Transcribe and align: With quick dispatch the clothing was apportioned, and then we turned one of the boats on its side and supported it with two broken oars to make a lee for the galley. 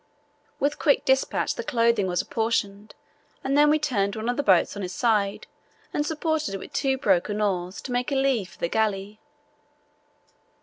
With 0.59 0.79
quick 0.79 1.05
dispatch 1.05 1.53
the 1.53 1.63
clothing 1.63 2.07
was 2.07 2.23
apportioned, 2.23 2.95
and 3.43 3.55
then 3.55 3.69
we 3.69 3.77
turned 3.77 4.15
one 4.15 4.29
of 4.29 4.35
the 4.35 4.41
boats 4.41 4.75
on 4.75 4.81
its 4.81 4.95
side 4.95 5.45
and 5.93 6.03
supported 6.03 6.55
it 6.55 6.59
with 6.59 6.73
two 6.73 6.97
broken 6.97 7.39
oars 7.39 7.79
to 7.83 7.91
make 7.91 8.11
a 8.11 8.15
lee 8.15 8.43
for 8.43 8.57
the 8.57 8.67
galley. 8.67 9.19